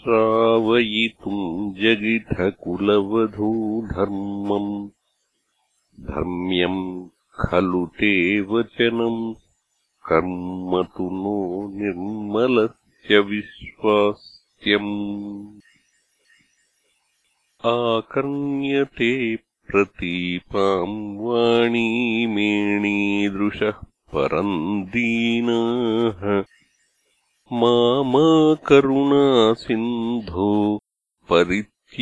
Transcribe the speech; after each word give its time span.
श्रावयितुम् 0.00 1.72
जगिधकुलवधो 1.78 3.46
धर्मम् 3.92 4.68
धर्म्यम् 6.10 6.82
खलु 7.40 7.80
ते 7.98 8.12
वचनम् 8.50 9.18
कर्म 10.08 10.76
तु 10.96 11.06
नो 11.22 11.34
निर्मलस्य 11.80 13.18
विश्वास्त्यम् 13.32 14.86
आकर्ण्यते 17.72 19.10
प्रतीपाम् 19.72 20.98
वाणी 21.26 21.88
परम् 24.14 24.56
दीनाः 24.94 26.22
मा 27.52 28.18
करुणा 28.66 29.54
सिन्धो 29.58 30.46
परित्यजेत्यतिचिरम् 31.28 31.94